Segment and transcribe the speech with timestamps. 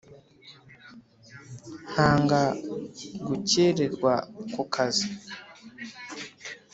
[1.91, 2.41] Ntanga
[3.27, 4.13] gukererwa
[4.53, 5.07] kukazi